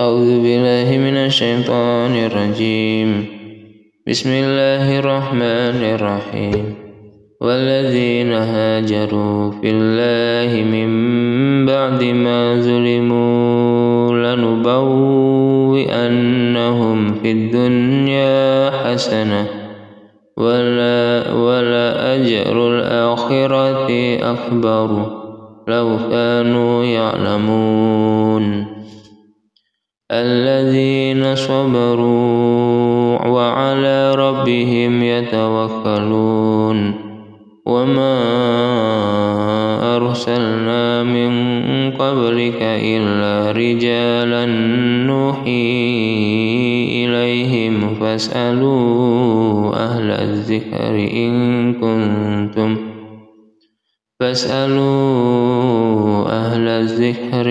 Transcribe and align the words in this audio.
أعوذ 0.00 0.42
بالله 0.42 0.98
من 0.98 1.16
الشيطان 1.16 2.16
الرجيم. 2.16 3.26
بسم 4.08 4.30
الله 4.30 4.98
الرحمن 4.98 5.84
الرحيم. 5.84 6.74
والذين 7.40 8.32
هاجروا 8.32 9.50
في 9.50 9.70
الله 9.70 10.64
من 10.64 10.88
بعد 11.66 12.04
ما 12.04 12.60
ظلموا 12.60 14.34
لنبوئنهم 14.34 14.94
في 17.14 17.32
الدنيا 17.32 18.70
حسنة 18.70 19.46
ولا, 20.36 21.32
ولا 21.32 22.14
أجر 22.14 22.68
الآخرة 22.68 23.88
أكبر. 24.22 25.06
لو 25.68 25.98
كانوا 26.10 26.84
يعلمون. 26.84 28.71
الذين 30.12 31.34
صبروا 31.34 33.26
وعلى 33.26 34.14
ربهم 34.14 35.02
يتوكلون 35.02 36.94
وما 37.66 38.18
أرسلنا 39.96 41.02
من 41.02 41.32
قبلك 41.90 42.58
إلا 42.62 43.52
رجالا 43.52 44.46
نوحي 45.06 45.72
إليهم 47.04 47.94
فاسألوا 48.00 49.74
أهل 49.76 50.10
الذكر 50.10 50.94
إن 50.94 51.72
كنتم 51.74 52.76
فاسألوا 54.20 55.72
أهل 56.28 56.68
الذكر 56.68 57.41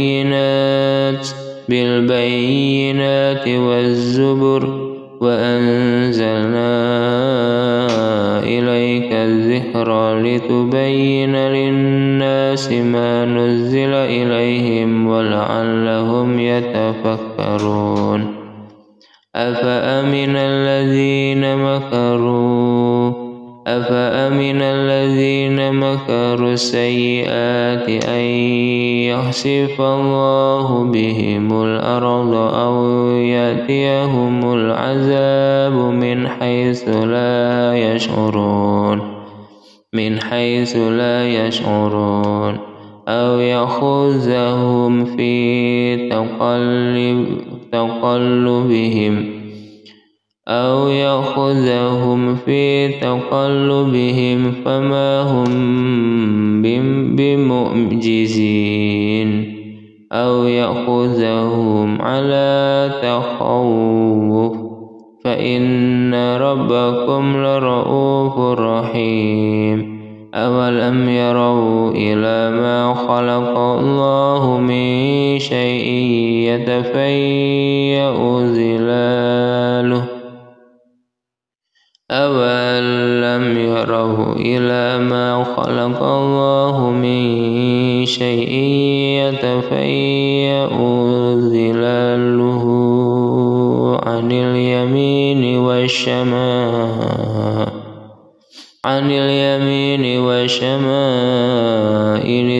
بالبينات 0.00 1.28
بالبينات 1.68 3.48
والزبر 3.48 4.90
وأنزلنا 5.20 6.72
إليك 8.42 9.12
الذكر 9.12 10.18
لتبين 10.18 11.36
للناس 11.36 12.72
ما 12.72 13.24
نزل 13.24 13.94
إليهم 13.94 15.06
ولعلهم 15.06 16.40
يتفكرون. 16.40 18.26
أفأمن 19.36 20.36
الذين 20.36 21.56
مكروا؟ 21.56 23.12
أفأمن 23.66 24.62
الذين 24.62 25.72
مكروا 25.72 26.52
السيئات؟ 26.52 27.59
أن 27.88 28.24
يخسف 29.10 29.80
الله 29.80 30.84
بهم 30.84 31.62
الأرض 31.62 32.34
أو 32.34 32.86
يأتيهم 33.10 34.52
العذاب 34.52 35.72
من 35.94 36.28
حيث 36.28 36.88
لا 36.88 37.74
يشعرون 37.76 39.00
من 39.94 40.20
حيث 40.20 40.76
لا 40.76 41.46
يشعرون 41.46 42.58
أو 43.08 43.40
يخذهم 43.40 45.04
في 45.04 46.08
تقلب 46.08 47.40
تقلبهم 47.72 49.40
أو 50.48 50.88
يأخذهم 50.88 52.36
في 52.36 52.88
تقلبهم 52.88 54.52
فما 54.64 55.22
هم 55.22 56.49
بمعجزين 58.00 59.28
أو 60.12 60.44
يأخذهم 60.44 62.02
على 62.02 62.90
تخوف 63.02 64.56
فإن 65.24 66.14
ربكم 66.14 67.36
لرؤوف 67.36 68.38
رحيم 68.60 70.00
أولم 70.34 71.08
يروا 71.08 71.90
إلى 71.90 72.56
ما 72.60 72.94
خلق 72.94 73.58
الله 73.58 74.58
من 74.58 75.38
شيء 75.38 75.86
يتفيأ 76.48 77.70
ظلاله 78.10 78.69
خلق 85.56 86.02
الله 86.02 86.90
من 86.90 87.22
شيء 88.06 88.52
يتفيأ 89.20 90.68
ظلاله 91.52 92.64
عن 94.02 94.32
اليمين 94.32 95.58
والشمال 95.58 97.10
عن 98.84 99.10
اليمين 99.10 100.20
والشمائل 100.20 100.80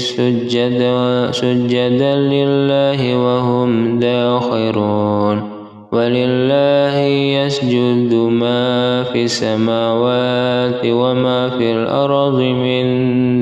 سجدا, 0.00 1.30
سجدا 1.32 2.14
لله 2.16 3.16
وهم 3.16 3.98
داخرون. 3.98 5.53
ولله 5.92 6.96
يسجد 7.40 8.14
ما 8.14 9.02
في 9.02 9.24
السماوات 9.24 10.86
وما 10.86 11.50
في 11.50 11.72
الأرض 11.72 12.40
من 12.40 12.84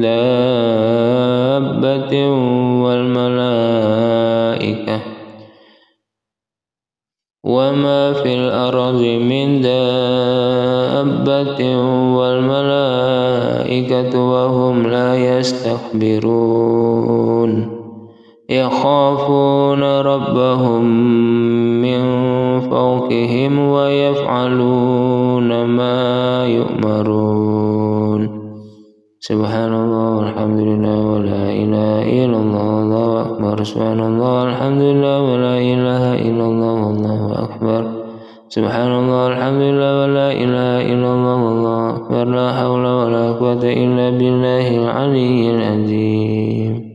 دابة 0.01 0.13
والملائكة 2.85 5.01
وما 7.45 8.13
في 8.13 8.35
الأرض 8.35 9.03
من 9.03 9.61
دابة 9.61 11.77
والملائكة 12.17 14.19
وهم 14.19 14.87
لا 14.87 15.39
يستكبرون. 15.39 16.83
يخافون 18.53 19.83
ربهم 19.83 20.85
ويفعلون 24.33 25.65
ما 25.65 26.47
يؤمرون. 26.47 28.21
سبحان 29.21 29.73
الله 29.75 30.09
والحمد 30.17 30.61
لله 30.61 30.99
ولا 31.13 31.45
إله 31.53 31.97
إلا 32.25 32.37
الله 32.37 32.69
الله 32.83 33.21
أكبر. 33.21 33.57
سبحان 33.63 34.01
الله 34.01 34.33
والحمد 34.41 34.83
لله 34.83 35.17
ولا 35.23 35.55
إله 35.73 36.03
إلا 36.29 36.45
الله 36.51 36.75
والله 36.87 37.23
أكبر. 37.45 37.83
سبحان 38.49 38.93
الله 39.01 39.25
والحمد 39.25 39.63
لله 39.69 39.93
ولا 40.03 40.29
إله 40.33 40.73
إلا 40.93 41.09
الله 41.15 41.37
والله 41.45 41.81
أكبر. 41.97 42.25
لا 42.25 42.49
حول 42.59 42.85
ولا 43.01 43.27
قوة 43.41 43.65
إلا 43.85 44.07
بالله 44.19 44.67
العلي 44.81 45.41
العظيم. 45.57 46.72